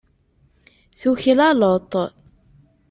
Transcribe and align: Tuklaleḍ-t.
Tuklaleḍ-t. 0.99 1.93